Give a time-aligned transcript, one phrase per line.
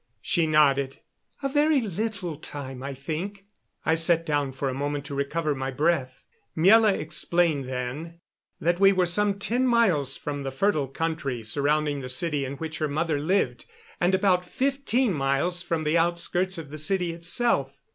[0.23, 0.99] She nodded.
[1.43, 3.45] "A very little time, I think."
[3.85, 6.25] I sat down for a moment to recover my breath.
[6.57, 8.19] Miela explained then
[8.59, 12.79] that we were some ten miles from the fertile country surrounding the city in which
[12.79, 13.65] her mother lived,
[13.99, 17.79] and about fifteen miles from the outskirts of the city itself.